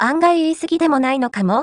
[0.00, 1.56] 案外言い過ぎでもないのかも。